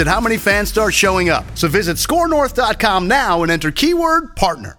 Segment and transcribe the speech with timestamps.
[0.00, 1.44] at how many fans start showing up.
[1.54, 4.78] So visit scorenorth.com now and enter keyword partner.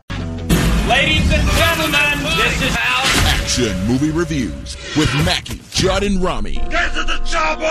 [0.87, 2.97] Ladies and gentlemen, this is Al.
[3.27, 6.53] Action movie reviews with Mackey, Judd, and Rami.
[6.69, 7.63] Get to the chopper!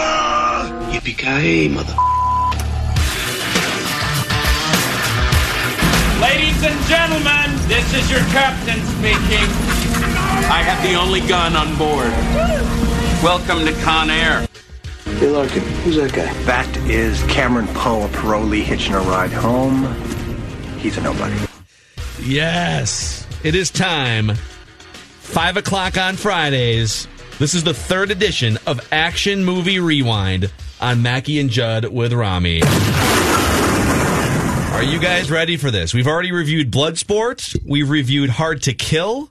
[0.92, 1.94] Yippee-ki-yay, mother...
[6.20, 9.46] Ladies and gentlemen, this is your captain speaking.
[10.48, 12.10] I have the only gun on board.
[13.22, 14.46] Welcome to Con Air.
[15.06, 16.30] Hey, Larkin, who's that guy?
[16.42, 19.94] That is Cameron Poe, a parolee hitching a ride home.
[20.78, 21.34] He's a nobody.
[22.22, 24.34] Yes, it is time.
[24.34, 27.08] Five o'clock on Fridays.
[27.38, 32.60] This is the third edition of Action Movie Rewind on Mackey and Judd with Rami.
[34.72, 35.94] Are you guys ready for this?
[35.94, 39.30] We've already reviewed Bloodsport, we've reviewed Hard to Kill,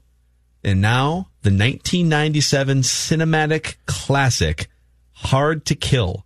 [0.64, 4.68] and now the 1997 cinematic classic
[5.16, 6.26] Hard to Kill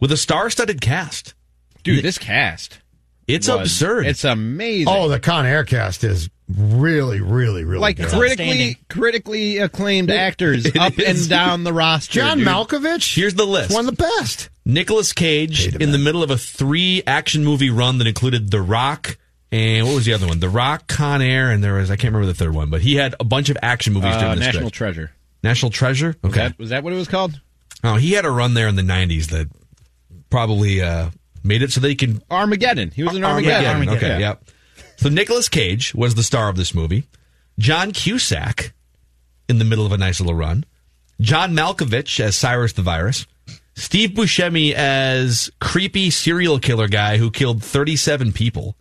[0.00, 1.34] with a star-studded cast.
[1.82, 2.78] Dude, this cast.
[3.26, 4.06] It's was- absurd.
[4.06, 4.88] It's amazing.
[4.92, 8.08] Oh, the Con Air cast is really, really, really like good.
[8.08, 12.20] critically critically acclaimed actors up and down the roster.
[12.20, 12.46] John dude.
[12.46, 13.72] Malkovich, Here's the list.
[13.72, 14.50] one of the best.
[14.66, 18.60] Nicolas Cage Hated in the middle of a three action movie run that included The
[18.62, 19.16] Rock
[19.52, 20.40] and what was the other one?
[20.40, 22.96] The Rock, Con Air, and there was I can't remember the third one, but he
[22.96, 24.72] had a bunch of action movies Uh, during this National stretch.
[24.94, 25.12] Treasure.
[25.42, 26.16] National Treasure.
[26.22, 26.40] Was Okay.
[26.48, 27.40] that was that what it was called?
[27.84, 29.48] Oh, he had a run there in the '90s that
[30.30, 31.10] probably uh,
[31.42, 32.90] made it so they can Armageddon.
[32.90, 33.66] He was in Armageddon.
[33.66, 33.96] Armageddon.
[33.96, 34.18] Okay, Yeah.
[34.18, 34.44] yep.
[34.96, 37.04] So Nicolas Cage was the star of this movie.
[37.58, 38.72] John Cusack
[39.48, 40.64] in the middle of a nice little run.
[41.20, 43.26] John Malkovich as Cyrus the Virus.
[43.76, 48.76] Steve Buscemi as creepy serial killer guy who killed 37 people.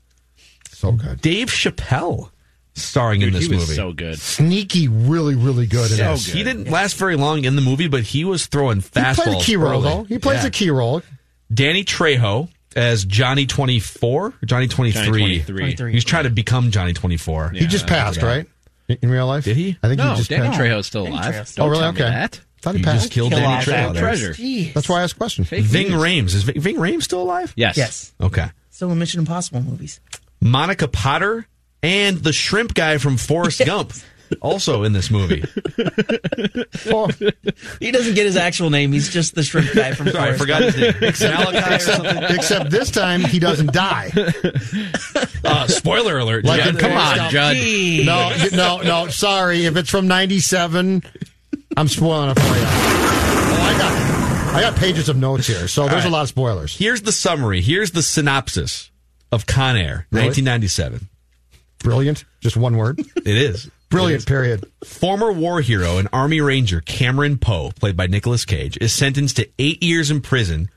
[0.69, 1.19] So good.
[1.21, 2.29] Dave Chappelle
[2.75, 3.75] starring in Dude, this he was movie.
[3.75, 4.19] so good.
[4.19, 5.89] Sneaky, really, really good.
[5.89, 6.25] So this.
[6.27, 6.35] good.
[6.35, 9.15] He didn't last very long in the movie, but he was throwing fastballs.
[9.15, 9.83] He played a key role, early.
[9.83, 10.03] though.
[10.05, 10.47] He plays Yeah.
[10.47, 11.01] a key role.
[11.53, 15.03] Danny Trejo as Johnny 24 Johnny 23.
[15.03, 15.91] Johnny 23.
[15.91, 17.49] He's trying to become Johnny 24.
[17.51, 18.47] he just passed, right?
[18.89, 19.45] In in real life?
[19.45, 19.77] Did he?
[19.81, 20.59] I think No, he just Danny passed.
[20.59, 21.53] Trejo's still alive.
[21.55, 21.83] Don't Oh, really?
[21.85, 22.03] Okay.
[22.03, 22.41] that.
[22.61, 23.01] Thought he, He passed.
[23.03, 23.65] just killed Kill Danny Trejo.
[23.67, 24.01] that there.
[24.03, 24.35] Treasure.
[24.73, 25.43] That's why I asked the question.
[25.45, 26.01] Fake Ving news.
[26.01, 26.25] Rhames.
[26.35, 27.53] Is Ving Ving Rhames still alive?
[27.55, 27.77] Yes.
[27.77, 28.13] Yes.
[28.19, 28.47] Okay.
[28.71, 29.99] Still in Mission Impossible movies.
[30.41, 31.45] Monica Potter
[31.83, 33.93] and the shrimp guy from Forrest Gump
[34.41, 35.43] also in this movie.
[36.85, 37.07] Oh,
[37.79, 38.91] He doesn't get his actual name.
[38.91, 41.31] He's just the shrimp guy from Sorry, I Forrest forgot his name.
[41.31, 41.91] Malachi
[42.29, 44.11] or except this time he doesn't die.
[45.45, 46.45] Uh, spoiler alert.
[46.45, 46.79] Like Judd.
[46.79, 47.31] come on, Gump.
[47.31, 47.55] Judd.
[47.57, 48.05] Gee.
[48.05, 49.07] No, no, no.
[49.09, 51.03] Sorry, if it's from '97,
[51.75, 52.63] I'm spoiling it for you.
[52.63, 56.05] Oh, I got, I got pages of notes here, so there's right.
[56.05, 56.77] a lot of spoilers.
[56.77, 57.59] Here's the summary.
[57.61, 58.89] Here's the synopsis
[59.33, 60.27] of Con Air, Really?
[60.27, 61.09] 1997.
[61.83, 62.99] Brilliant, just one word.
[63.17, 63.69] It is.
[63.89, 64.25] Brilliant.
[64.25, 64.65] Period.
[64.83, 69.47] Former war hero and Army Ranger Cameron Poe, played by Nicolas Cage, is sentenced to
[69.59, 70.69] eight years in prison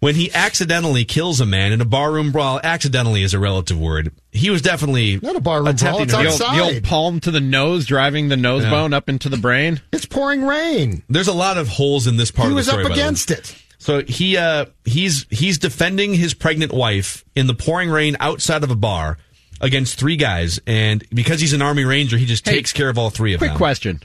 [0.00, 2.60] when he accidentally kills a man in a barroom brawl.
[2.64, 4.12] Accidentally is a relative word.
[4.32, 6.74] He was definitely Not a barroom brawl, attempting it's to- The old, the Outside.
[6.74, 8.70] old palm to the nose, driving the nose Yeah.
[8.70, 9.82] bone up into the brain.
[9.92, 11.02] It's pouring rain.
[11.10, 12.84] There's a lot of holes in this part He of the was story.
[12.84, 13.04] up by the way.
[13.06, 13.54] against it.
[13.78, 18.70] So he uh he's he's defending his pregnant wife in the pouring rain outside of
[18.70, 19.18] a bar
[19.60, 22.98] against three guys, and because he's an army ranger, he just Hey, takes care of
[22.98, 23.56] all three of Quick them.
[23.56, 24.00] Quick question.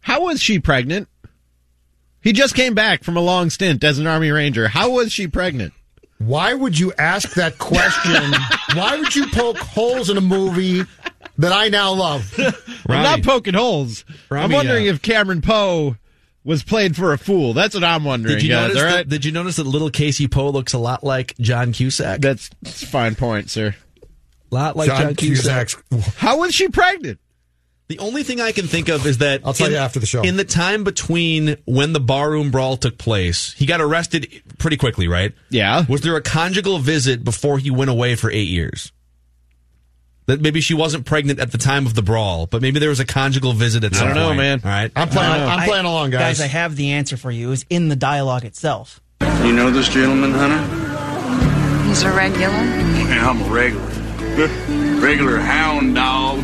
[0.00, 1.08] How was she pregnant?
[2.22, 4.68] He just came back from a long stint as an Army Ranger.
[4.68, 5.72] How was she pregnant?
[6.18, 8.32] Why would you ask that question?
[8.74, 10.82] Why would you poke holes in a movie
[11.38, 12.34] that I now love?
[12.88, 14.04] I'm not poking holes.
[14.30, 15.96] I'm wondering uh, if Cameron Poe
[16.44, 17.54] was played for a fool.
[17.54, 18.34] That's what I'm wondering.
[18.34, 18.82] Did you guys, notice?
[18.82, 22.20] all That, did you notice that little Casey Poe looks a lot like John Cusack?
[22.20, 23.74] That's, that's a fine point, sir.
[24.50, 25.68] A lot like John, John Cusack.
[25.90, 26.16] Cusack's.
[26.16, 27.18] How was she pregnant?
[27.88, 30.06] The only thing I can think of is that I'll tell in, you after the
[30.06, 30.22] show.
[30.22, 35.08] In the time between when the barroom brawl took place, he got arrested pretty quickly,
[35.08, 35.32] right?
[35.48, 35.84] Yeah.
[35.88, 38.92] Was there a conjugal visit before he went away for eight years?
[40.26, 43.00] That maybe she wasn't pregnant at the time of the brawl, but maybe there was
[43.00, 44.12] a conjugal visit at some point.
[44.12, 44.38] I don't know, point.
[44.38, 44.60] man.
[44.64, 44.92] All right.
[44.94, 45.32] I'm playing.
[45.40, 46.38] No, I'm I- playing along, guys.
[46.38, 47.50] Guys, I have the answer for you.
[47.50, 49.00] It's in the dialogue itself.
[49.42, 51.88] You know this gentleman, Hunter?
[51.88, 52.54] He's a regular.
[52.54, 53.90] Yeah, I'm a regular.
[54.48, 56.38] Regular hound dog.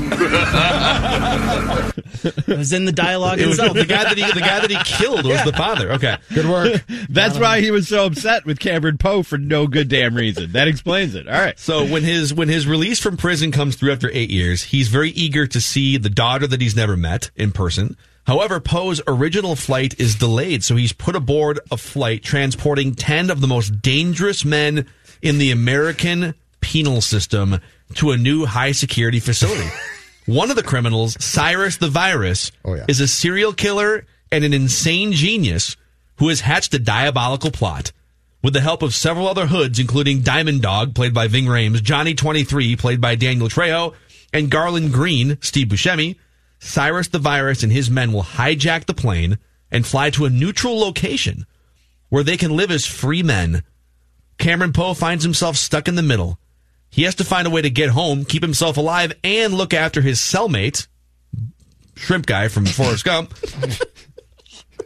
[2.25, 3.77] It was in the dialogue It was itself.
[3.77, 5.93] the guy that he the guy that he killed was the father.
[5.93, 6.17] Okay.
[6.35, 6.83] Good work.
[7.09, 10.53] That's why he was so upset with Cameron Poe for no good damn reason.
[10.53, 11.29] That explains it.
[11.29, 11.59] All right.
[11.59, 15.11] So when his when his release from prison comes through after eight years, he's very
[15.11, 17.97] eager to see the daughter that he's never met in person.
[18.27, 23.41] However, Poe's original flight is delayed, so he's put aboard a flight transporting ten of
[23.41, 24.87] the most dangerous men
[25.23, 27.61] in the American penal system
[27.95, 29.69] to a new high security facility.
[30.27, 32.85] One of the criminals, Cyrus the Virus, Oh, yeah.
[32.89, 35.77] is a serial killer and an insane genius
[36.19, 37.93] who has hatched a diabolical plot.
[38.43, 42.15] With the help of several other hoods, including Diamond Dog, played by Ving Rhames, Johnny
[42.15, 43.95] 23, played by Daniel Trejo,
[44.33, 46.17] and Garland Greene, Steve Buscemi,
[46.59, 49.39] Cyrus the Virus and his men will hijack the plane
[49.71, 51.47] and fly to a neutral location
[52.09, 53.63] where they can live as free men.
[54.39, 56.39] Cameron Poe finds himself stuck in the middle.
[56.91, 60.01] He has to find a way to get home, keep himself alive, and look after
[60.01, 60.87] his cellmate,
[61.95, 63.35] shrimp guy from Forrest Gump.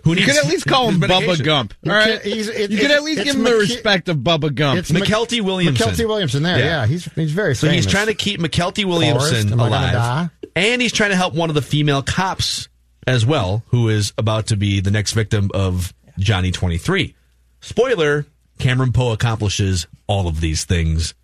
[0.05, 1.44] Who You could at least call him his Bubba.
[1.44, 1.75] Gump.
[1.87, 2.23] All right.
[2.23, 4.79] can- he's- it- you could at least give him the McKe- respect of Bubba Gump.
[4.79, 5.88] It's Mykelti Williamson.
[5.88, 6.43] Mykelti Williamson.
[6.43, 6.64] There, Yeah.
[6.64, 7.85] yeah, he's he's very So famous.
[7.85, 10.31] he's trying to keep Mykelti Williamson Forrest, am I gonna alive.
[10.56, 12.69] And he's trying to help one of the female cops
[13.06, 17.14] as well, who is about to be the next victim of Johnny 23.
[17.61, 18.26] Spoiler
[18.58, 21.14] Cameron Poe accomplishes all of these things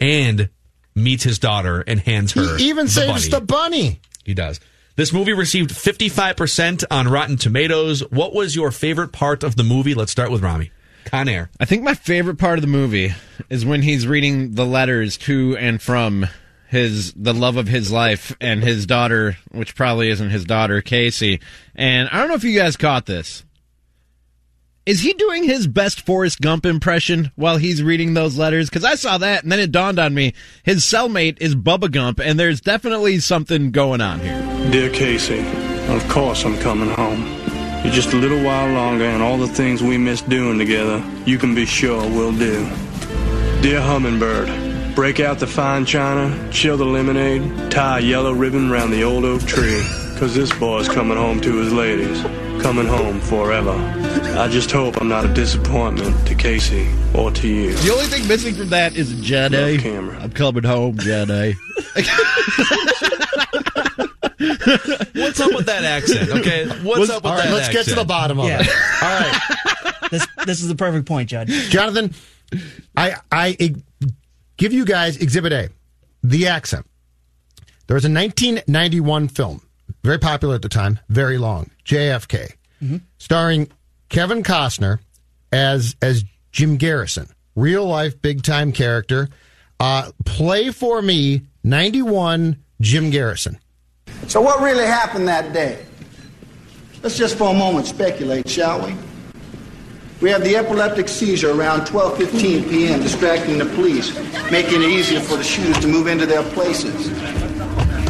[0.00, 0.48] and
[0.94, 2.56] meets his daughter and hands her.
[2.56, 3.40] He even the saves bunny.
[3.40, 4.00] the bunny.
[4.24, 4.60] He does.
[4.96, 8.00] This movie received 55% on Rotten Tomatoes.
[8.10, 9.94] What was your favorite part of the movie?
[9.94, 10.70] Let's start with Rami.
[11.04, 11.50] Con Air.
[11.60, 13.14] I think my favorite part of the movie
[13.48, 16.26] is when he's reading the letters to and from
[16.68, 21.40] his the love of his life and his daughter, which probably isn't his daughter, Casey.
[21.74, 23.44] And I don't know if you guys caught this.
[24.86, 28.70] Is he doing his best Forrest Gump impression while he's reading those letters?
[28.70, 32.20] Because I saw that and then it dawned on me his cellmate is Bubba Gump,
[32.20, 34.70] and there's definitely something going on here.
[34.70, 35.40] Dear Casey,
[35.88, 37.24] of course I'm coming home.
[37.90, 41.52] Just a little while longer, and all the things we miss doing together, you can
[41.52, 42.64] be sure we'll do.
[43.62, 48.92] Dear Hummingbird, break out the fine china, chill the lemonade, tie a yellow ribbon round
[48.92, 49.82] the old oak tree,
[50.16, 52.22] 'cause this boy's coming home to his ladies,
[52.60, 53.72] coming home forever.
[54.38, 57.72] I just hope I'm not a disappointment to Casey or to you.
[57.74, 60.20] The only thing missing from that is Jedi.
[60.22, 61.54] I'm coming home, Jedi.
[64.38, 66.30] What's up with that accent?
[66.30, 68.60] Okay, what's up with All right, that let's get to the bottom of Yeah.
[68.60, 68.68] it.
[69.02, 69.40] All right,
[70.10, 71.48] this this is the perfect point, Judd.
[71.48, 72.12] Jonathan,
[72.96, 73.74] I I
[74.58, 75.70] give you guys Exhibit A,
[76.22, 76.86] the accent.
[77.86, 79.62] There was a 1991 film,
[80.02, 82.52] very popular at the time, very long, JFK,
[83.18, 83.68] starring
[84.08, 84.98] Kevin Costner
[85.52, 89.28] as as Jim Garrison, real life big time character.
[89.78, 93.58] Uh, play for me, 91 Jim Garrison.
[94.26, 95.84] So, what really happened that day?
[97.02, 98.94] Let's just for a moment speculate, shall we?
[100.20, 104.14] We have the epileptic seizure around 12:15 p.m., distracting the police,
[104.50, 107.10] making it easier for the shooters to move into their places.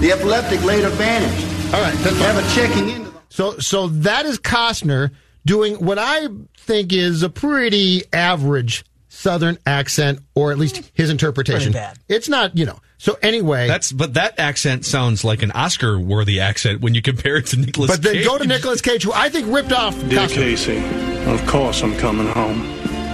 [0.01, 1.56] The epileptic later vanished.
[1.75, 3.13] All right, never checking into.
[3.29, 5.11] So so that is Costner
[5.45, 11.73] doing what I think is a pretty average Southern accent, or at least his interpretation.
[11.73, 11.99] Bad.
[12.09, 12.79] It's not, you know.
[12.99, 17.47] So anyway, That's but that accent sounds like an Oscar-worthy accent when you compare it
[17.47, 17.91] to Nicolas.
[17.91, 18.25] but then Cage.
[18.27, 20.35] go to Nicolas Cage, who I think ripped off Dear Costner.
[20.35, 22.63] Casey, of course I'm coming home.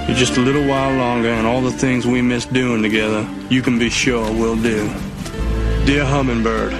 [0.08, 3.62] In just a little while longer, and all the things we miss doing together, you
[3.62, 4.88] can be sure we'll do.
[5.84, 6.72] Dear Hummingbird,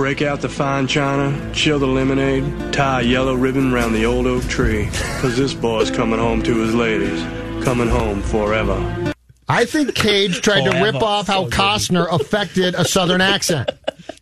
[0.00, 4.26] break out the fine china, chill the lemonade, tie a yellow ribbon round the old
[4.26, 7.20] oak tree, because this boy's coming home to his ladies,
[7.62, 9.12] coming home forever.
[9.46, 13.68] I think Cage tried to rip off how Costner affected a Southern accent.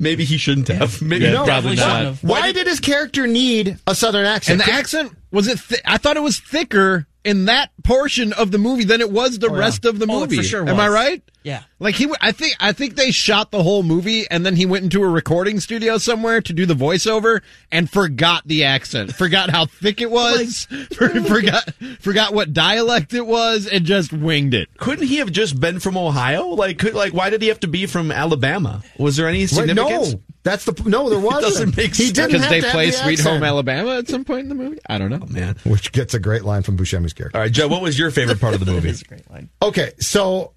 [0.00, 1.00] Maybe he shouldn't have.
[1.00, 2.16] Maybe Yeah, No, probably not.
[2.24, 4.60] Why did his character need a Southern accent?
[4.60, 5.60] And the accent was it?
[5.68, 9.38] Th- I thought it was thicker in that portion of the movie than it was
[9.38, 9.60] the Oh, yeah.
[9.60, 10.38] rest of the Oh, movie.
[10.38, 11.22] for sure Am I right?
[11.44, 11.62] Yeah.
[11.78, 14.84] Like he, I think, I think they shot the whole movie, and then he went
[14.84, 17.40] into a recording studio somewhere to do the voiceover,
[17.72, 23.26] and forgot the accent, forgot how thick it was, for- forgot, forgot what dialect it
[23.26, 24.68] was, and just winged it.
[24.78, 26.48] Couldn't he have just been from Ohio?
[26.48, 28.82] Like, could, like, why did he have to be from Alabama?
[28.98, 30.12] Was there any Wait, significance?
[30.14, 31.08] no, that's the no.
[31.08, 31.42] There wasn't.
[31.42, 32.12] doesn't make He sense.
[32.12, 33.34] didn't Because have they to have play the Sweet accent.
[33.36, 34.78] Home Alabama at some point in the movie.
[34.88, 35.56] I don't know, oh, man.
[35.64, 37.36] which gets a great line from Buscemi's character.
[37.38, 38.92] All right, Joe, what was your favorite part of the movie?
[39.08, 39.50] Great line.
[39.62, 40.52] Okay, so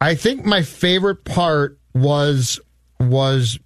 [0.00, 2.60] I think my favorite part was
[2.98, 3.58] was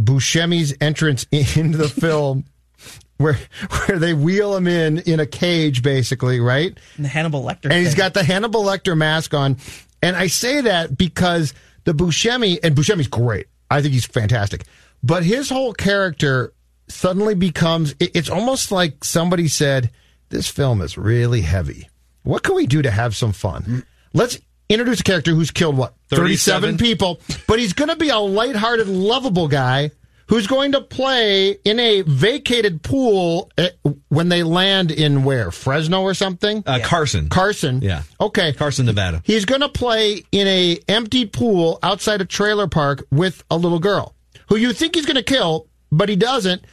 [0.00, 2.44] Buscemi's entrance into the film,
[3.16, 3.38] where
[3.86, 6.76] where they wheel him in in a cage, basically, right?
[6.96, 7.64] And the Hannibal Lecter.
[7.64, 7.98] And he's thing.
[7.98, 9.56] got the Hannibal Lecter mask on.
[10.02, 11.54] And I say that because
[11.84, 13.46] the Buscemi, and Buscemi's great.
[13.70, 14.64] I think he's fantastic.
[15.02, 16.52] But his whole character
[16.88, 19.90] suddenly becomes, it- it's almost like somebody said,
[20.28, 21.88] this film is really heavy.
[22.22, 23.62] What can we do to have some fun?
[23.62, 23.84] Mm.
[24.12, 24.38] Let's
[24.68, 25.94] introduce a character who's killed what?
[26.08, 26.76] 37?
[26.76, 29.90] 37 people, but he's going to be a lighthearted, lovable guy
[30.28, 33.70] who's going to play in a vacated pool eh,
[34.08, 35.50] when they land in where?
[35.50, 36.62] Fresno or something?
[36.66, 37.28] Uh, Carson.
[37.28, 37.80] Carson.
[37.82, 38.02] Yeah.
[38.20, 38.52] Okay.
[38.52, 39.22] Carson, Nevada.
[39.24, 43.78] He's going to play in a empty pool outside a trailer park with a little
[43.78, 44.14] girl
[44.48, 46.64] who you think he's going to kill, but he doesn't.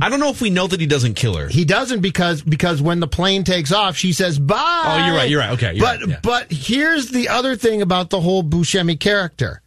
[0.00, 1.48] I don't know if we know that he doesn't kill her.
[1.48, 4.56] He doesn't because because when the plane takes off, she says bye.
[5.02, 5.52] Oh, you're right, you're right.
[5.52, 6.20] Okay, you're but right, yeah.
[6.22, 9.62] but here's the other thing about the whole Buscemi character.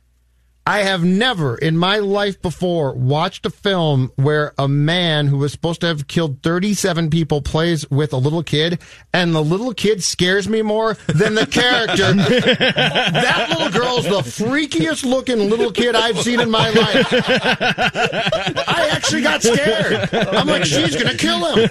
[0.70, 5.52] I have never in my life before watched a film where a man who was
[5.52, 8.80] supposed to have killed 37 people plays with a little kid,
[9.12, 12.14] and the little kid scares me more than the character.
[12.14, 17.08] that little girl's the freakiest looking little kid I've seen in my life.
[17.14, 20.08] I actually got scared.
[20.14, 21.68] I'm like, she's going to kill him.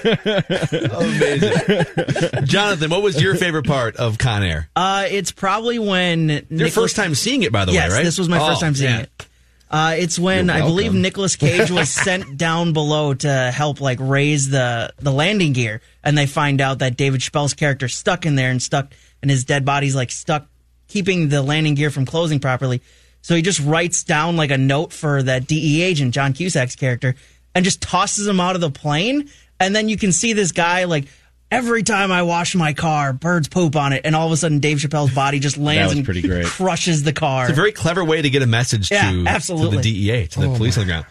[0.91, 2.45] Amazing.
[2.47, 4.69] Jonathan, what was your favorite part of Con Air?
[4.75, 8.05] Uh, it's probably when Your Nicolas- first time seeing it, by the yes, way, right?
[8.05, 9.01] this was my Oh, first time seeing yeah.
[9.01, 9.27] it.
[9.71, 11.03] Uh, it's when I believe welcome.
[11.03, 16.17] Nicolas Cage was sent down below to help like raise the the landing gear, and
[16.17, 19.65] they find out that David Chappelle's character stuck in there and stuck, and his dead
[19.65, 20.47] body's like stuck,
[20.89, 22.81] keeping the landing gear from closing properly.
[23.21, 27.15] So he just writes down like a note for that DE agent, John Cusack's character,
[27.55, 29.29] and just tosses him out of the plane.
[29.61, 31.07] And then you can see this guy like.
[31.51, 34.59] Every time I wash my car, birds poop on it, and all of a sudden
[34.61, 36.45] Dave Chappelle's body just lands was and pretty great.
[36.45, 37.45] crushes the car.
[37.45, 39.79] It's a very clever way to get a message Yeah, to, absolutely.
[39.79, 40.83] to the DEA, to the Oh, police my.
[40.83, 41.07] on the ground.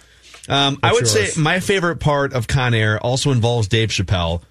[0.50, 1.34] Um, I would yours?
[1.34, 4.42] say my favorite part of Con Air also involves Dave Chappelle.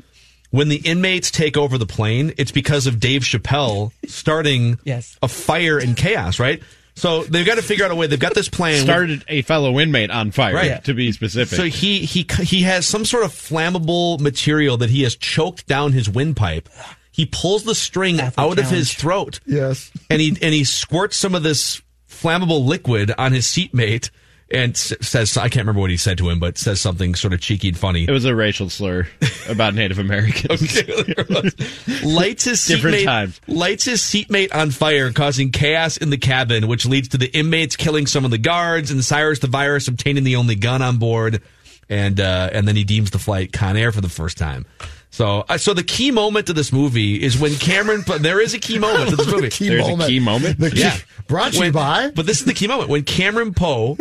[0.51, 5.17] When the inmates take over the plane, it's because of Dave Chappelle starting yes.
[5.23, 6.63] a fire and chaos, right?
[6.97, 8.07] So they've got to figure out a way.
[8.07, 8.83] They've got this plan.
[8.83, 10.83] Started a fellow inmate on fire, Right.
[10.85, 11.57] to be specific.
[11.57, 15.93] So he he he has some sort of flammable material that he has choked down
[15.93, 16.69] his windpipe.
[17.13, 19.41] He pulls the string out of his throat.
[19.47, 19.91] Yes.
[20.11, 24.11] And he and he squirts some of this flammable liquid on his seatmate
[24.51, 27.41] and says I can't remember what he said to him, but says something sort of
[27.41, 28.05] cheeky and funny.
[28.05, 29.09] it was a racial slur
[29.49, 30.77] about Native Americans.
[32.05, 33.41] lights his Different seatmate times.
[33.49, 37.77] lights his seatmate on fire, causing chaos in the cabin, which leads to the inmates
[37.77, 41.43] killing some of the guards and Cyrus the Virus obtaining the only gun on board,
[41.89, 44.65] and uh, and then he deems the flight Con Air for the first time.
[45.11, 48.03] So, uh, so the key moment of this movie is when Cameron.
[48.07, 49.49] But there is a key moment to this movie.
[49.51, 50.09] Key There's a moment.
[50.11, 50.59] key moment?
[50.59, 50.91] The key-
[51.27, 53.97] brought to you When- by- But this is the key moment when Cameron Poe,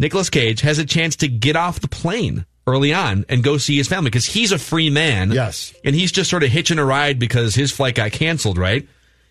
[0.00, 3.76] Nicolas Cage, has a chance to get off the plane early on and go see
[3.76, 5.30] his family because he's a free man.
[5.30, 5.74] Yes.
[5.84, 8.88] And he's just sort of hitching a ride because his flight got canceled, right?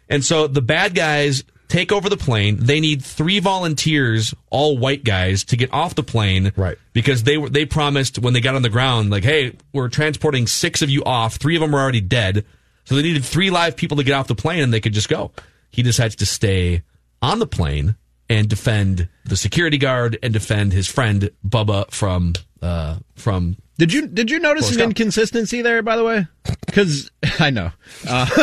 [0.10, 2.58] And so the bad guys take over the plane.
[2.60, 6.52] They need three volunteers, all white guys, to get off the plane.
[6.56, 6.78] Right.
[6.94, 10.46] Because they were they promised when they got on the ground, like, hey, we're transporting
[10.46, 11.38] six of you off.
[11.38, 12.46] Three of them are already dead.
[12.86, 15.10] So they needed three live people to get off the plane and they could just
[15.10, 15.32] go.
[15.72, 16.84] He decides to stay
[17.22, 17.96] on the plane
[18.29, 24.07] and defend the security guard and defend his friend Bubba from uh from Did you
[24.07, 24.91] did you notice Forrest an Gump.
[25.00, 25.81] inconsistency there?
[25.81, 26.27] By the way,
[26.65, 27.09] because
[27.39, 27.71] I know
[28.07, 28.25] uh,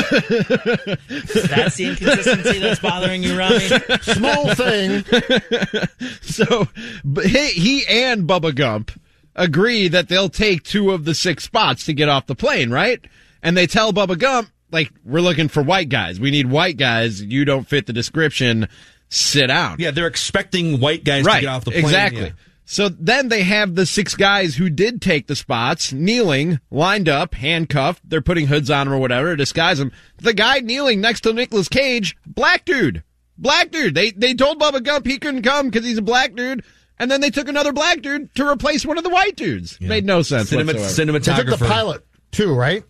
[1.08, 3.60] That's the inconsistency that's bothering you, Rami.
[4.02, 5.04] Small thing.
[6.22, 6.68] so
[7.04, 8.92] but he, he and Bubba Gump
[9.34, 13.04] agree that they'll take two of the six spots to get off the plane, right?
[13.42, 16.18] And they tell Bubba Gump, like, we're looking for white guys.
[16.18, 17.22] We need white guys.
[17.22, 18.66] You don't fit the description.
[19.08, 19.78] Sit out.
[19.80, 21.84] Yeah, they're expecting white guys right, to get off the plane.
[21.84, 22.22] Exactly.
[22.22, 22.30] Yeah.
[22.68, 27.34] So then they have the six guys who did take the spots kneeling, lined up,
[27.34, 28.02] handcuffed.
[28.04, 29.92] They're putting hoods on them or whatever to disguise them.
[30.18, 33.04] The guy kneeling next to Nicolas Cage, black dude,
[33.38, 33.94] black dude.
[33.94, 36.64] They they told Bubba Gump he couldn't come because he's a black dude,
[36.98, 39.80] and then they took another black dude to replace one of the white dudes.
[39.80, 41.18] Made no sense Cinema- whatsoever.
[41.20, 42.82] They took the pilot too, right?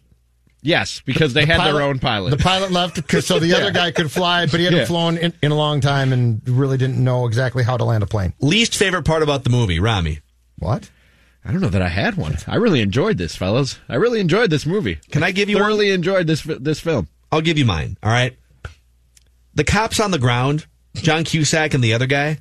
[0.63, 2.31] Yes, because they The had their own pilot.
[2.31, 3.71] The pilot left so the other Yeah.
[3.71, 4.85] guy could fly, but he hadn't Yeah.
[4.87, 8.07] flown in, in a long time and really didn't know exactly how to land a
[8.07, 8.33] plane.
[8.41, 10.21] Least favorite part about the movie, Rami.
[10.59, 10.91] What?
[11.45, 12.39] I don't know that I had one.
[12.49, 13.79] I really enjoyed this, fellas.
[13.89, 14.99] I really enjoyed this movie.
[15.13, 15.65] Can I give you one?
[15.67, 17.07] thoroughly enjoyed this this film?
[17.31, 17.97] I'll give you mine.
[18.03, 18.37] All right.
[19.55, 22.39] The cops on the ground, John Cusack and the other guy.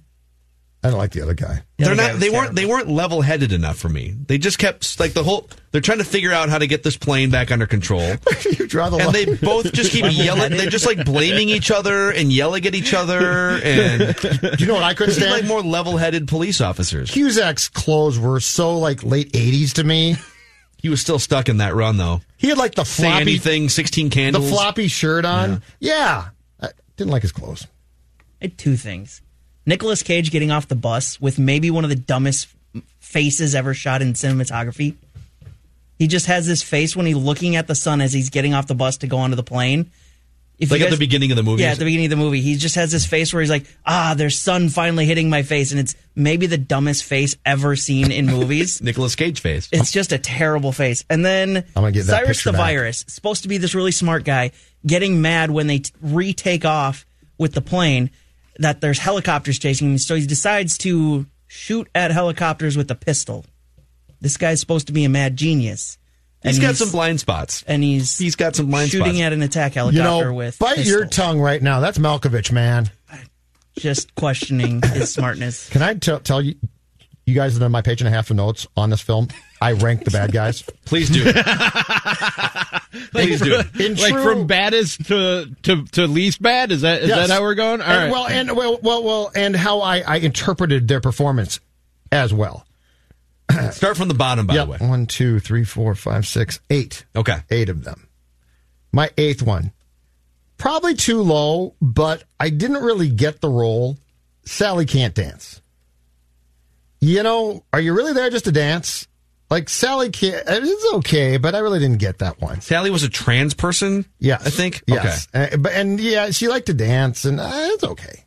[0.85, 1.63] I don't like the other guy.
[1.79, 2.19] They're not.
[2.19, 2.53] They weren't.
[2.53, 4.13] They weren't level headed enough for me.
[4.27, 5.49] They just kept like the whole.
[5.71, 8.01] They're trying to figure out how to get this plane back under control.
[8.59, 9.13] you draw the and line.
[9.13, 10.51] they both just keep yelling.
[10.51, 13.59] They're just like blaming each other and yelling at each other.
[13.63, 15.31] And Do you know what I couldn't stand?
[15.31, 17.09] like more level headed police officers.
[17.09, 20.17] Cusack's clothes were so like late '80s to me.
[20.77, 22.21] He was still stuck in that run though.
[22.37, 23.69] He had like the Say floppy, anything.
[23.69, 25.63] Sixteen candles, the floppy shirt on.
[25.79, 26.29] Yeah,
[26.61, 27.65] I didn't like his clothes.
[28.39, 29.23] I had two things.
[29.65, 32.47] Nicolas Cage getting off the bus with maybe one of the dumbest
[32.99, 34.95] faces ever shot in cinematography.
[35.97, 38.67] He just has this face when he's looking at the sun as he's getting off
[38.67, 39.91] the bus to go onto the plane.
[40.57, 41.63] If Like you at the beginning of the movie?
[41.63, 42.39] Yeah, at the beginning of the movie.
[42.39, 45.71] He just has this face where he's like, ah, there's sun finally hitting my face.
[45.71, 48.81] And it's maybe the dumbest face ever seen in movies.
[48.81, 49.67] Nicolas Cage face.
[49.71, 51.03] It's just a terrible face.
[51.09, 52.61] And then I'm gonna get Cyrus the back.
[52.61, 54.51] Virus, supposed to be this really smart guy,
[54.85, 57.05] getting mad when they t- retake off
[57.37, 58.09] with the plane
[58.59, 59.97] that there's helicopters chasing him.
[59.97, 63.45] So he decides to shoot at helicopters with a pistol.
[64.21, 65.97] This guy's supposed to be a mad genius.
[66.43, 67.63] He's got some blind spots.
[67.67, 69.21] and he's He's got some blind shooting spots.
[69.21, 70.99] at an attack You helicopter know, with bite pistol.
[70.99, 71.79] your tongue right now.
[71.79, 72.89] That's Malkovich, man.
[73.79, 75.69] just questioning his smartness.
[75.69, 76.55] Can I tell tell you,
[77.25, 79.27] you guys that are on my page and a half of notes on this film?
[79.65, 80.61] I rank the bad guys.
[80.85, 81.23] Please do.
[83.11, 83.61] Please do.
[83.79, 86.71] In like true- from baddest to, to, to least bad?
[86.71, 87.27] Is that is Yes.
[87.27, 87.81] that how we're going?
[87.81, 88.11] All and, right.
[88.11, 91.59] Well, and well, well, well, and how I, I interpreted their performance
[92.11, 92.65] as well.
[93.71, 94.65] Start from the bottom, by Yep.
[94.65, 94.77] the way.
[94.89, 97.05] One, two, three, four, five, six, eight.
[97.15, 97.37] Okay.
[97.49, 98.07] Eight of them.
[98.91, 99.71] My eighth one.
[100.57, 103.97] Probably too low, but I didn't really get the role.
[104.45, 105.61] Sally can't dance.
[107.01, 109.07] You know, are you really there just to dance?
[109.49, 110.43] Like Sally can't.
[110.47, 112.61] It's okay, but I really didn't get that one.
[112.61, 114.05] Sally was a trans person.
[114.19, 114.81] Yes, I think.
[114.87, 118.25] Yes, Uh, but and yeah, she liked to dance, and uh, it's okay.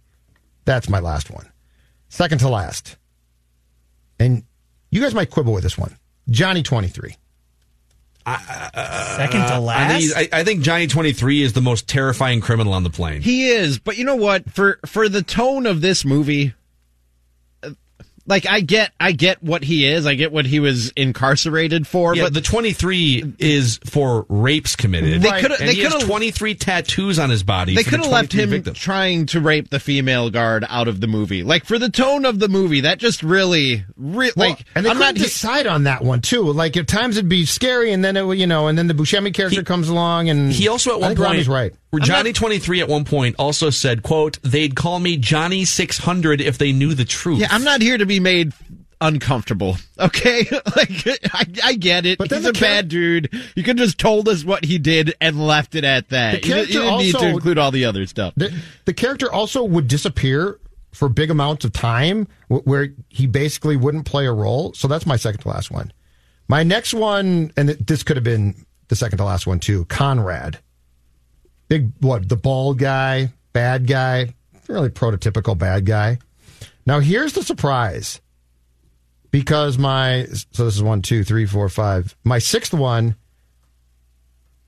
[0.64, 1.50] That's my last one.
[2.08, 2.96] Second to last,
[4.20, 4.44] and
[4.90, 5.96] you guys might quibble with this one.
[6.30, 7.16] Johnny twenty three.
[8.26, 10.14] Second to I last.
[10.14, 13.22] think, I, I think Johnny Twenty Three is the most terrifying criminal on the plane.
[13.22, 14.50] He is, but you know what?
[14.52, 16.52] For for the tone of this movie, uh,
[18.28, 20.06] like I get, I get what he is.
[20.06, 22.14] I get what he was incarcerated for.
[22.14, 25.22] yeah, but the 23 is for rapes committed.
[25.22, 27.74] They coulda- they he has coulda- 23 tattoos on his body.
[27.74, 28.78] they could have left him victims.
[28.78, 31.42] trying to rape the female guard out of the movie.
[31.42, 34.90] Like for the tone of the movie, that just really, re- Well, like and they
[34.90, 35.24] I'm couldn't not.
[35.24, 36.52] decide on that one too.
[36.52, 38.94] Like at times it'd be scary, and then it, would, you know, and then the
[38.94, 41.72] Buscemi character He- comes along, and He also at I one think point, Rami's right.
[42.00, 46.40] Johnny Twenty Three at one point also said, "quote They'd call me Johnny Six Hundred
[46.40, 48.52] if they knew the truth." yeah, I'm not here to be made
[49.00, 49.76] uncomfortable.
[50.00, 50.46] Okay,
[50.76, 52.18] like I, I get it.
[52.18, 53.30] But then He's the a char- bad dude.
[53.56, 56.40] You could just told us what he did and left it at that.
[56.42, 58.32] The You, didn't- you need to include all the other stuff.
[58.36, 60.60] The, the character also would disappear
[60.92, 64.72] for big amounts of time, where he basically wouldn't play a role.
[64.74, 65.92] So that's my second to last one.
[66.46, 68.54] My next one, and this could have been
[68.86, 69.84] the second to last one too.
[69.86, 70.60] Conrad,
[71.68, 72.28] big what?
[72.28, 74.34] The bald guy, bad guy,
[74.68, 76.18] really prototypical bad guy.
[76.86, 78.20] Now here's the surprise,
[79.30, 82.16] because my so this is one, two, three, four, five.
[82.24, 83.16] My sixth one,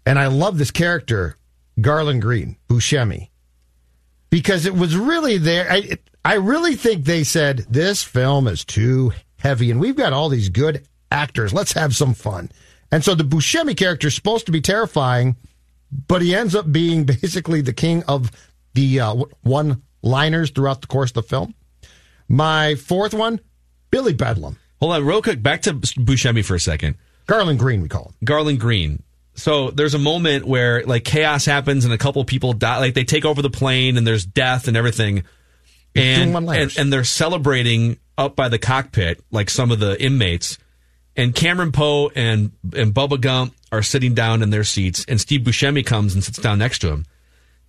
[0.06, 1.36] and I love this character,
[1.80, 3.30] Garland Greene, Buscemi
[4.30, 5.70] because it was really there.
[5.70, 10.28] I, I really think they said this film is too heavy, and we've got all
[10.28, 11.52] these good actors.
[11.52, 12.50] Let's have some fun.
[12.92, 15.36] And so the Buscemi character is supposed to be terrifying,
[15.90, 18.30] but he ends up being basically the king of
[18.74, 21.54] the uh, one liners throughout the course of the film.
[22.28, 23.40] My fourth one,
[23.90, 25.42] Billy Bedlam, Hold on, real quick.
[25.42, 26.96] Back to Buscemi for a second.
[27.26, 28.14] Garland Greene, we call him.
[28.24, 29.02] Garland Greene.
[29.34, 32.78] So there's a moment where like chaos happens and a couple people die.
[32.78, 35.24] Like they take over the plane and there's death and everything.
[35.94, 40.56] And, and and they're celebrating up by the cockpit, like some of the inmates.
[41.16, 45.42] And Cameron Poe and and Bubba Gump are sitting down in their seats, and Steve
[45.42, 47.06] Buscemi comes and sits down next to him.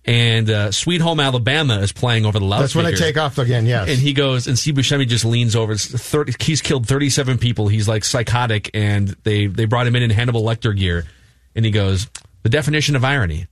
[0.04, 3.08] And uh, Sweet Home Alabama is playing over the loudspeakers That's when.
[3.08, 3.66] I take off again.
[3.66, 5.76] Yes, And he goes, and Steve Buscemi just leans over.
[5.76, 7.68] 30, he's killed 37 people.
[7.68, 11.04] He's like psychotic, and they, they brought him in in Hannibal Lecter gear.
[11.54, 12.08] And he goes,
[12.42, 13.46] the definition of irony.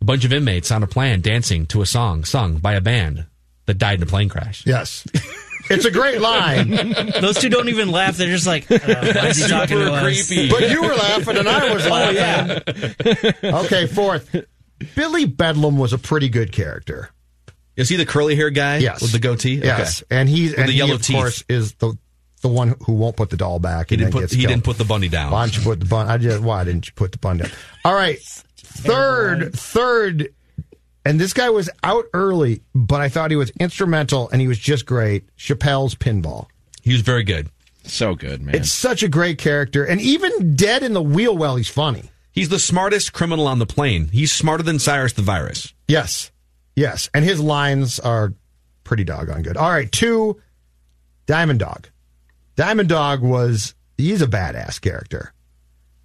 [0.00, 3.26] A bunch of inmates on a plane dancing to a song sung by a band
[3.66, 4.64] that died in a plane crash.
[4.64, 5.04] yes,
[5.70, 6.70] it's a great line.
[7.20, 8.16] Those two don't even laugh.
[8.16, 10.26] They're just like, uh, why is he talking to Super us?
[10.28, 10.50] creepy.
[10.50, 12.62] But you were laughing and I was Oh, laughing.
[13.42, 13.58] yeah.
[13.64, 14.34] Okay, fourth.
[14.94, 17.10] Billy Bedlam was a pretty good character.
[17.76, 19.02] Is he the curly hair guy Yes.
[19.02, 19.56] with the goatee?
[19.56, 20.02] Yes.
[20.10, 21.16] And he's and the he, yellow of teeth.
[21.16, 21.96] course is the
[22.42, 24.40] the one who won't put the doll back He and didn't then put gets he
[24.42, 24.50] killed.
[24.50, 25.32] didn't put the bunny down.
[25.32, 26.08] Why don't you put the bun?
[26.08, 27.50] I just why didn't you put the bun down?
[27.84, 28.18] All right,
[28.56, 30.28] third, third,
[31.08, 34.58] and this guy was out early, but I thought he was instrumental and he was
[34.58, 35.24] just great.
[35.36, 36.48] Chappelle's Pinball.
[36.82, 37.48] He was very good.
[37.84, 38.54] So good, man.
[38.54, 39.84] It's such a great character.
[39.84, 42.10] And even dead in the wheel well, he's funny.
[42.30, 44.08] He's the smartest criminal on the plane.
[44.08, 45.72] He's smarter than Cyrus the Virus.
[45.88, 46.30] Yes.
[46.76, 47.08] Yes.
[47.14, 48.34] And his lines are
[48.84, 49.56] pretty doggone good.
[49.56, 49.90] All right.
[49.90, 50.42] Two,
[51.24, 51.88] Diamond Dog.
[52.54, 55.32] Diamond Dog was, he's a badass character.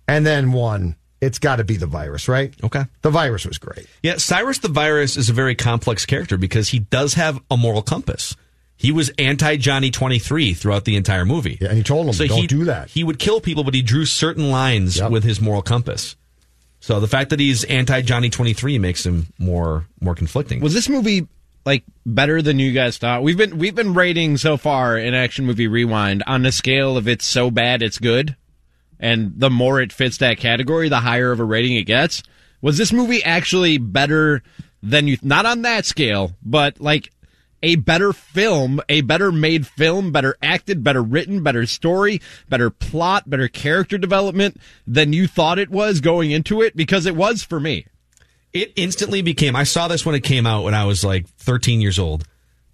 [0.08, 2.54] And then one, it's got to be the virus, right?
[2.64, 2.84] Okay.
[3.02, 3.88] The virus was great.
[4.02, 7.82] Yeah, Cyrus the Virus is a very complex character because he does have a moral
[7.82, 8.36] compass.
[8.76, 11.58] He was anti Johnny 23 throughout the entire movie.
[11.62, 12.90] Yeah, and he told him, don't he, do that.
[12.90, 16.16] He would kill people, but he drew certain lines with his moral compass.
[16.84, 20.60] So the fact that he's anti Johnny 23 makes him more more conflicting.
[20.60, 21.28] Was this movie
[21.66, 23.24] like better than you guys thought?
[23.24, 27.08] We've been we've been rating so far in Action Movie Rewind on the scale of
[27.08, 28.36] it's so bad it's good,
[29.04, 32.24] and the more it fits that category, the higher of a rating it gets.
[32.62, 34.42] Was this movie actually better
[34.82, 35.18] than you?
[35.22, 37.12] Not on that scale, but like
[37.62, 43.30] a better film, a better made film, better acted, better written, better story, better plot,
[43.30, 44.56] better character development
[44.88, 46.74] than you thought it was going into it?
[46.74, 47.86] Because it was for me.
[48.54, 51.82] It instantly became, I saw this when it came out when I was like 13
[51.82, 52.24] years old.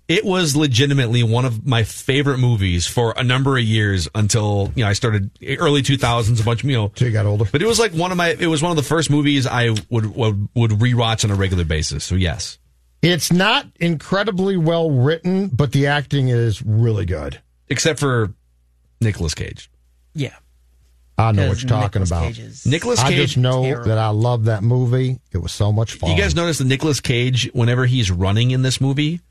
[0.10, 4.84] It was legitimately one of my favorite movies for a number of years until, you
[4.84, 6.91] know, I started early 2000s, a bunch of, you know.
[6.95, 7.45] So you got older.
[7.52, 9.69] But it was like one of my, it was one of the first movies I
[9.91, 12.04] would, would, would rewatch on a regular basis.
[12.04, 12.58] So yes.
[13.04, 17.39] It's not incredibly well written, but the acting is really good.
[17.67, 18.34] Except for
[19.00, 19.69] Nicolas Cage.
[20.15, 20.36] Yeah.
[21.19, 22.02] I know what you're talking about.
[22.02, 22.24] Nicolas about.
[22.24, 23.89] Cage is Nicolas I just know terrible.
[23.89, 25.19] that I love that movie.
[25.32, 26.10] It was so much fun.
[26.10, 29.22] You guys notice that Nicolas Cage, whenever he's running in this movie,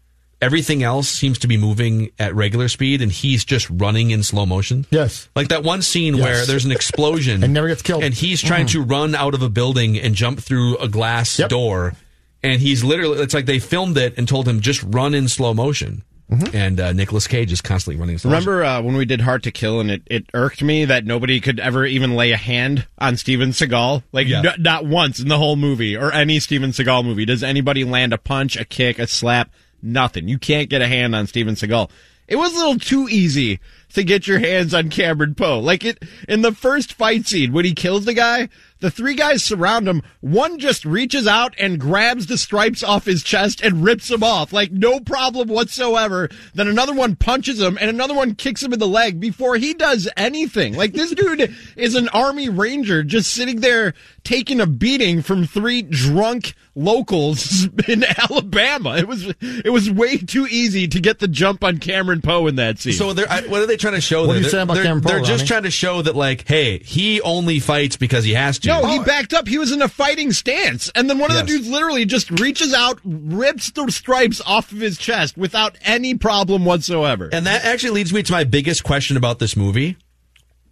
[0.40, 4.46] everything else seems to be moving at regular speed and he's just running in slow
[4.46, 4.87] motion?
[4.90, 5.29] Yes.
[5.35, 6.24] Like that one scene Yes.
[6.24, 8.05] where there's an explosion And never gets killed.
[8.05, 11.48] and he's trying to run out of a building and jump through a glass Yep.
[11.51, 11.94] door.
[12.42, 15.55] And he's literally, it's like they filmed it and told him just run in slow
[15.55, 16.05] motion.
[16.31, 16.55] Mm-hmm.
[16.57, 18.46] And uh, Nicolas Cage is constantly running in slow motion.
[18.48, 21.40] Remember uh, when we did Hard to Kill and it, it irked me that nobody
[21.40, 24.03] could ever even lay a hand on Steven Seagal?
[24.12, 24.42] Like, Yeah.
[24.44, 28.12] n- not once in the whole movie or any Steven Seagal movie does anybody land
[28.12, 29.51] a punch, a kick, a slap,
[29.82, 30.28] nothing.
[30.28, 31.90] You can't get a hand on Steven Seagal.
[32.26, 33.60] It was a little too easy
[33.94, 35.59] to get your hands on Cameron Poe.
[35.59, 38.48] Like it in the first fight scene when he kills the guy,
[38.81, 40.03] the three guys surround him.
[40.20, 44.53] One just reaches out and grabs the stripes off his chest and rips him off.
[44.53, 46.29] Like no problem whatsoever.
[46.55, 49.74] Then another one punches him and another one kicks him in the leg before he
[49.74, 50.77] does anything.
[50.77, 55.83] Like this dude is an army ranger just sitting there taking a beating from three
[55.83, 58.96] drunk locals in Alabama.
[58.96, 62.57] It was it was way too easy to get the jump on Cameron Poe in
[62.57, 62.92] that scene.
[62.92, 64.26] So they're, I, what are they trying to show?
[64.26, 65.46] What are you They're- saying about they're, Cameron Poe, They're just Ronnie?
[65.46, 68.68] trying to show that, like, hey, he only fights because he has to.
[68.68, 69.48] No, he backed up.
[69.48, 70.90] He was in a fighting stance.
[70.94, 71.58] And then one of the Yes.
[71.60, 76.64] dudes literally just reaches out, rips the stripes off of his chest without any problem
[76.64, 77.30] whatsoever.
[77.32, 79.96] And that actually leads me to my biggest question about this movie.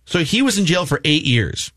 [0.05, 1.73] So he was in jail for eight years.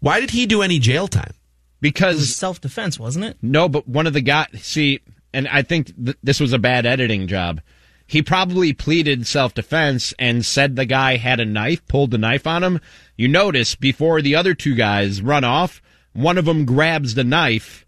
[0.00, 1.32] Why did he do any jail time?
[1.80, 3.36] Because self defense, wasn't it?
[3.42, 5.00] No, but one of the guys, see,
[5.32, 7.60] and I think th- this was a bad editing job.
[8.14, 12.46] He probably pleaded self defense and said the guy had a knife, pulled the knife
[12.46, 12.80] on him.
[13.16, 17.84] You notice before the other two guys run off, one of them grabs the knife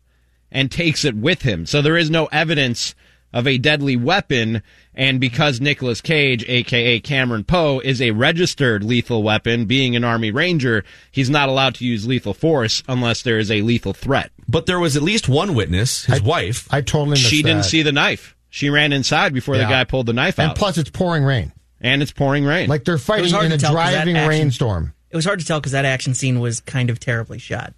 [0.51, 1.65] and takes it with him.
[1.65, 2.97] So there is no evidence
[3.33, 4.62] of a deadly weapon.
[4.97, 10.33] And because Nicolas Cage, aka Cameron Poe, is a registered lethal weapon, being an Army
[10.33, 14.33] Ranger, he's not allowed to use lethal force unless there is a lethal threat.
[14.49, 16.67] But there was at least one witness, his wife.
[16.73, 17.65] I totally missed She didn't that.
[17.65, 18.36] see the knife.
[18.51, 20.51] She ran inside before the guy pulled the knife And out.
[20.53, 21.53] And plus, it's pouring rain.
[21.81, 22.69] and it's pouring rain.
[22.69, 24.93] Like they're fighting in a tell 'cause driving action- rainstorm.
[25.11, 27.73] It was hard to tell because that action scene was kind of terribly shot.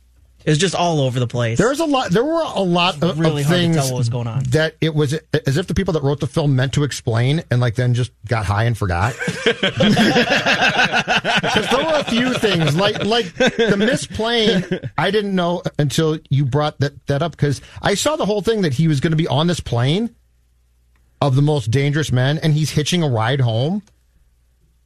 [0.44, 1.58] It was just all over the place.
[1.58, 2.10] There's a lot.
[2.10, 4.44] There were a lot of, really of hard to things tell what was going on.
[4.50, 5.12] that it was
[5.46, 8.12] as if the people that wrote the film meant to explain and like then just
[8.26, 9.14] got high and forgot.
[10.38, 14.64] Because there were a few things like like the missed plane.
[14.96, 18.62] I didn't know until you brought that that up because I saw the whole thing
[18.62, 20.14] that he was going to be on this plane
[21.20, 23.82] of the most dangerous men and he's hitching a ride home.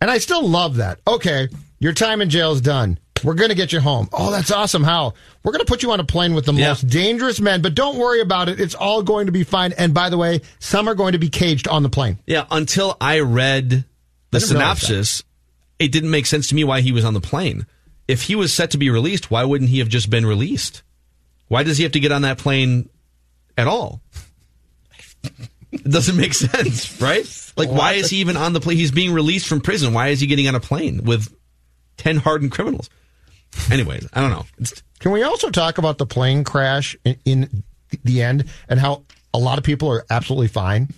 [0.01, 1.01] And I still love that.
[1.07, 2.99] Okay, your time in jail is done.
[3.23, 4.09] We're going to get you home.
[4.13, 4.83] Oh, that's awesome.
[4.83, 5.15] How?
[5.45, 6.69] We're going to put you on a plane with the Yeah.
[6.71, 8.59] most dangerous men, but don't worry about it.
[8.59, 9.73] It's all going to be fine.
[9.79, 12.19] And by the way, some are going to be caged on the plane.
[12.27, 13.85] Yeah, until I read
[14.33, 15.23] the I synopsis,
[15.79, 17.67] it didn't make sense to me why he was on the plane.
[18.09, 20.83] If he was set to be released, why wouldn't he have just been released?
[21.47, 22.89] Why does he have to get on that plane
[23.57, 24.01] at all?
[25.73, 27.25] It doesn't make sense, right?
[27.57, 28.77] Like, why is he even on the plane?
[28.77, 29.93] He's being released from prison.
[29.95, 31.35] Why is he getting on a plane with
[31.99, 32.89] 10 hardened criminals?
[33.71, 34.45] Anyways, I don't know.
[34.59, 37.63] It's, Can we also talk about the plane crash in, in
[38.05, 39.03] the end and how
[39.35, 40.89] a lot of people are absolutely fine.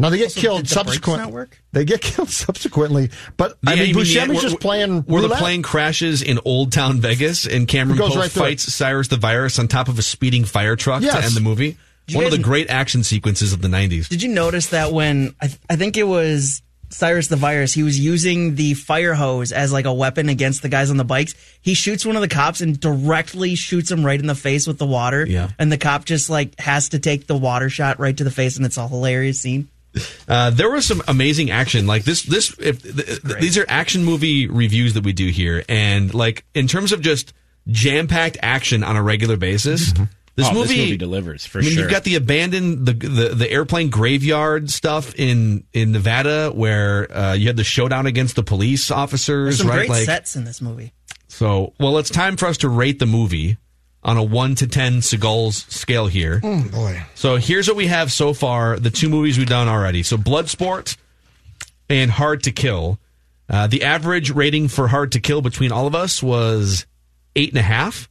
[0.00, 1.32] Now they get Also, killed did the brakes subsequently.
[1.32, 1.60] work?
[1.72, 5.02] They get killed subsequently, but I Yeah, mean, you mean the- Buscemi's where- just playing
[5.02, 5.40] where the roulette.
[5.42, 9.16] plane crashes in Old Town Vegas and Cameron Goes Poe right through fights Cyrus the
[9.16, 11.16] Virus on top of a speeding fire truck Yes.
[11.18, 11.78] to end the movie.
[12.12, 14.08] One of the great action sequences of the '90s.
[14.08, 17.98] Did you notice that when I, I think it was Cyrus the Virus, he was
[17.98, 21.34] using the fire hose as like a weapon against the guys on the bikes.
[21.60, 24.78] He shoots one of the cops and directly shoots him right in the face with
[24.78, 25.26] the water.
[25.26, 25.50] Yeah.
[25.58, 28.56] And the cop just like has to take the water shot right to the face,
[28.56, 29.68] and it's a hilarious scene.
[30.28, 31.86] Uh, there was some amazing action.
[31.86, 35.64] Like this, this if th- th- these are action movie reviews that we do here,
[35.68, 37.32] and like in terms of just
[37.68, 39.92] jam packed action on a regular basis.
[40.38, 41.82] This, Oh, movie, this movie delivers, for I mean, sure.
[41.82, 47.32] You've got the abandoned the, the the airplane graveyard stuff in in Nevada, where uh,
[47.32, 49.88] you had the showdown against the police There's officers, some right?
[49.88, 50.92] great sets in this movie.
[51.26, 53.58] So, well, it's time for us to rate the movie
[54.04, 56.40] on a 1 to 10 Seagulls scale here.
[56.44, 57.02] Oh, boy.
[57.16, 60.04] So, here's what we have so far the two movies we've done already.
[60.04, 60.96] So, Bloodsport
[61.90, 63.00] and Hard to Kill.
[63.50, 66.86] Uh, the average rating for Hard to Kill between all of us was
[67.34, 68.06] 8.5.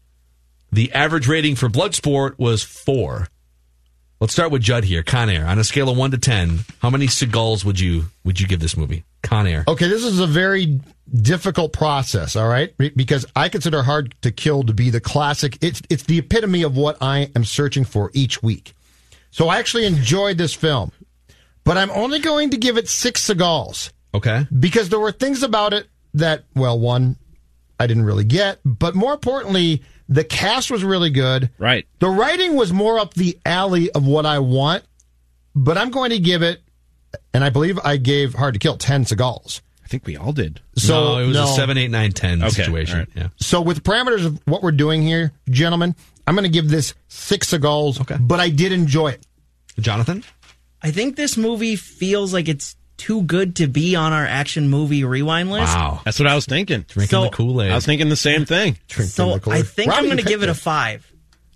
[0.78, 3.26] The average rating for Bloodsport was 4.
[4.20, 5.02] Let's start with Judd here.
[5.02, 5.48] Con Air.
[5.48, 8.60] On a scale of 1 to 10, how many Seagulls would you would you give
[8.60, 9.04] this movie?
[9.24, 9.64] Con Air.
[9.68, 10.80] Okay, this is a very
[11.12, 12.78] difficult process, all right?
[12.96, 15.58] Because I consider Hard to Kill to be the classic.
[15.62, 18.76] It's it's the epitome of what I am searching for each week.
[19.32, 20.92] So I actually enjoyed this film,
[21.64, 24.46] but I'm only going to give it six Seagulls Okay.
[24.60, 27.16] because there were things about it that, well, one,
[27.80, 31.50] I didn't really get, but more importantly, the cast was really good.
[31.58, 31.86] Right.
[32.00, 34.84] The writing was more up the alley of what I want,
[35.56, 36.62] but I'm going to give it,
[37.34, 39.62] and I believe I gave Hard to Kill 10 Seagulls.
[39.84, 40.60] I think we all did.
[40.76, 41.44] So no, it was no.
[41.46, 42.96] a 7, 8, 9, 10 Okay, situation.
[42.96, 43.10] all right.
[43.16, 43.28] Yeah.
[43.38, 46.94] So with the parameters of what we're doing here, gentlemen, I'm going to give this
[47.08, 48.18] six Seagulls, okay.
[48.20, 49.26] but I did enjoy it.
[49.80, 50.24] Jonathan?
[50.82, 55.04] I think this movie feels like it's too good to be on our action movie
[55.04, 55.76] rewind list.
[55.76, 56.02] Wow.
[56.04, 56.86] That's what I was thinking.
[56.88, 57.72] Drinking So- the Kool-Aid.
[57.72, 58.78] I was thinking the same thing.
[58.90, 61.10] So I think I'm going to give it a five.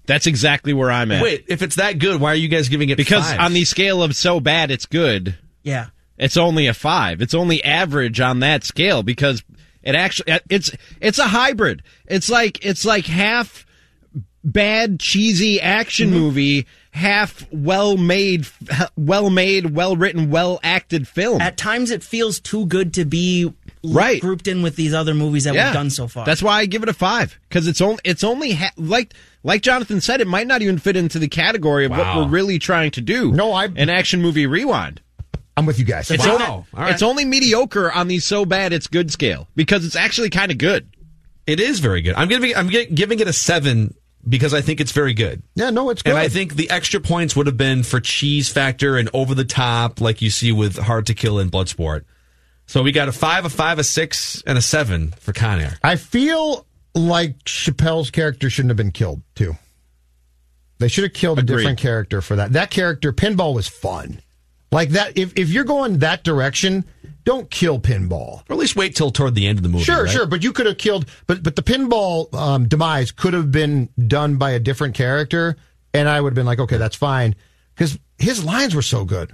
[0.05, 1.21] That's exactly where I'm at.
[1.23, 3.39] Wait, if it's that good, why are you guys giving it because five?
[3.39, 5.87] on the scale of so bad it's good, Yeah.
[6.17, 7.21] it's only a five.
[7.21, 9.43] It's only average on that scale because
[9.83, 11.83] it actually it's it's a hybrid.
[12.07, 13.65] It's like it's like half
[14.43, 16.17] bad cheesy action Mm-hmm.
[16.19, 18.45] movie, half well made,
[18.95, 21.41] well made, well written, well acted film.
[21.41, 23.51] At times it feels too good to be
[23.83, 24.21] Right.
[24.21, 25.67] grouped in with these other movies that Yeah.
[25.67, 26.23] we've done so far.
[26.25, 29.63] That's why I give it a five because it's only it's only ha- like like
[29.63, 32.91] Jonathan said, it might not even fit into the category of what we're really trying
[32.91, 33.31] to do.
[33.31, 35.01] No, I an action movie rewind.
[35.57, 36.11] I'm with you guys.
[36.11, 36.33] It's, Wow.
[36.33, 36.93] only, All right.
[36.93, 40.57] it's only mediocre on the so bad it's good scale because it's actually kind of
[40.57, 40.87] good.
[41.47, 42.13] It is very good.
[42.15, 43.95] I'm giving I'm giving it a seven
[44.27, 45.41] because I think it's very good.
[45.55, 46.11] Yeah, no, it's good.
[46.11, 49.45] And I think the extra points would have been for cheese factor and over the
[49.45, 52.03] top, like you see with Hard to Kill and Bloodsport.
[52.67, 55.77] So we got a five, a five, a six, and a seven for Con Air.
[55.83, 59.55] I feel like Chappelle's character shouldn't have been killed too.
[60.79, 61.53] They should have killed Agreed.
[61.53, 62.53] a different character for that.
[62.53, 64.21] That character, Pinball, was fun.
[64.71, 65.17] Like that.
[65.17, 66.85] If if you're going that direction,
[67.23, 68.41] don't kill Pinball.
[68.49, 69.83] Or at least wait till toward the end of the movie.
[69.83, 70.11] Sure, right?
[70.11, 71.05] sure, but you could have killed.
[71.27, 75.55] But but the Pinball um, demise could have been done by a different character,
[75.93, 77.35] and I would have been like, okay, that's fine,
[77.75, 79.33] because his lines were so good.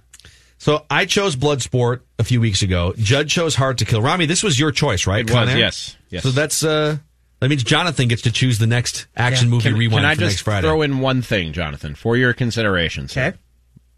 [0.59, 2.93] So I chose Bloodsport a few weeks ago.
[2.97, 4.01] Judd chose Hard to Kill.
[4.01, 5.27] Rami, this was your choice, right?
[5.29, 6.23] It was, yes, yes.
[6.23, 6.97] So that's uh
[7.39, 9.51] that means Jonathan gets to choose the next action Yeah.
[9.51, 10.67] movie Can, rewind can I for just next Friday.
[10.67, 13.07] throw in one thing, Jonathan, for your consideration?
[13.07, 13.27] sir?
[13.27, 13.37] Okay.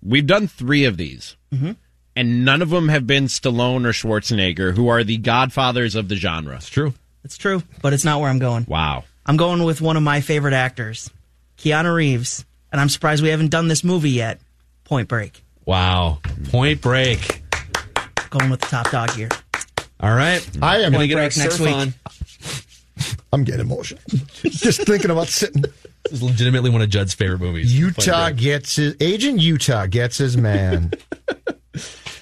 [0.04, 1.72] We've done three of these, Mm-hmm.
[2.20, 6.18] And none of them have been Stallone or Schwarzenegger, who are the godfathers of the
[6.18, 6.58] genre.
[6.58, 6.94] It's true.
[7.24, 8.66] It's true, but it's not where I'm going.
[8.68, 9.06] Wow.
[9.26, 11.10] I'm going with one of my favorite actors,
[11.58, 14.42] Keanu Reeves, and I'm surprised we haven't done this movie yet.
[14.84, 15.42] Point Break.
[15.64, 16.20] Wow.
[16.50, 17.42] Point break.
[18.32, 19.30] Going with the top dog here.
[20.02, 20.46] All right.
[20.62, 20.92] I am.
[20.92, 21.74] Gonna get break next week.
[21.74, 21.94] on.
[23.32, 24.02] I'm getting emotional
[24.44, 25.62] just thinking about sitting.
[25.62, 27.78] This is legitimately one of Judd's favorite movies.
[27.78, 29.40] Utah gets his agent.
[29.40, 30.92] Utah gets his man.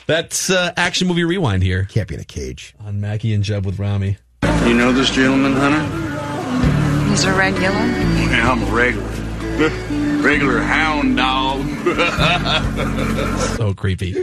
[0.07, 2.73] That's uh, action movie rewind here Can't be in a cage.
[2.79, 4.17] on Mackey and Judd with Rami.
[4.65, 7.09] You know this gentleman, Hunter?
[7.09, 7.69] He's a regular.
[7.71, 9.07] Yeah, I'm a regular.
[10.21, 11.65] regular hound dog.
[13.57, 14.13] So creepy.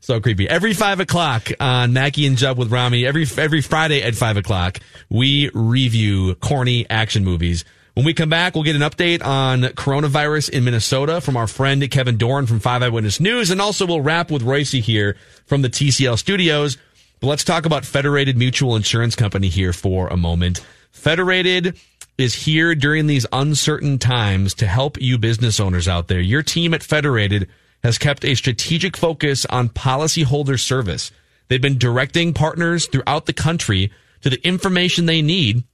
[0.00, 0.48] So creepy.
[0.48, 4.78] Every five o'clock on Mackey and Judd with Rami, every every Friday at five o'clock,
[5.10, 7.64] we review corny action movies.
[7.98, 11.90] When we come back, we'll get an update on coronavirus in Minnesota from our friend
[11.90, 15.68] Kevin Doran from Five Eyewitness News, and also we'll wrap with Royce here from the
[15.68, 16.78] TCL studios.
[17.18, 20.64] But let's talk about Federated Mutual Insurance Company here for a moment.
[20.92, 21.76] Federated
[22.16, 26.20] is here during these uncertain times to help you business owners out there.
[26.20, 27.48] Your team at Federated
[27.82, 31.10] has kept a strategic focus on policyholder service.
[31.48, 35.64] They've been directing partners throughout the country to the information they need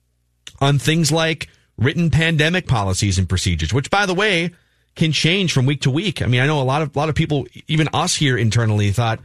[0.58, 4.50] on things like written pandemic policies and procedures, which by the way,
[4.94, 6.22] can change from week to week.
[6.22, 8.90] I mean, I know a lot of a lot of people, even us here internally,
[8.92, 9.20] thought,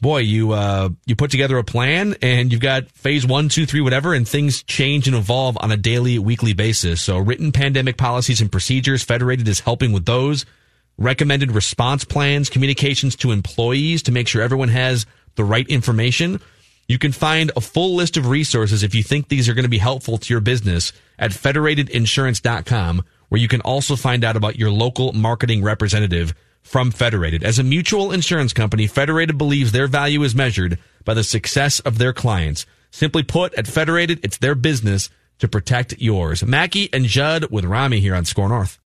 [0.00, 3.80] boy, you uh, you put together a plan and you've got phase one, two, three,
[3.80, 7.00] whatever, and things change and evolve on a daily, weekly basis.
[7.00, 10.44] So, written pandemic policies and procedures, Federated is helping with those.
[11.00, 16.40] Recommended response plans, communications to employees to make sure everyone has the right information.
[16.88, 19.68] You can find a full list of resources if you think these are going to
[19.68, 24.70] be helpful to your business at federatedinsurance.com, where you can also find out about your
[24.70, 27.44] local marketing representative from Federated.
[27.44, 31.98] As a mutual insurance company, Federated believes their value is measured by the success of
[31.98, 32.66] their clients.
[32.90, 36.42] Simply put, at Federated, it's their business to protect yours.
[36.42, 38.76] Mackey and Judd with Rami here on Score North.